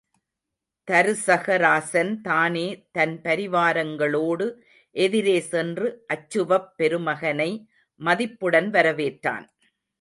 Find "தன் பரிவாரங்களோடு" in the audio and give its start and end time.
2.91-4.47